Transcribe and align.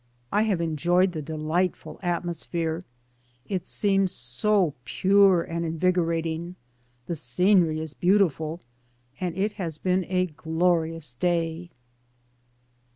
I 0.31 0.41
have 0.41 0.59
en 0.59 0.77
joyed 0.77 1.11
the 1.11 1.21
delightful 1.21 1.99
atmosphere— 2.01 2.83
it 3.55 3.67
seems 3.67 4.11
so 4.11 4.73
pure 4.83 5.43
and 5.43 5.63
invigorating; 5.63 6.55
the 7.05 7.15
scenery 7.15 7.79
is 7.79 7.93
beautiful, 7.93 8.61
and 9.19 9.37
it 9.37 9.51
has 9.61 9.77
been 9.77 10.05
a 10.05 10.25
glorious 10.35 11.13
day. 11.13 11.69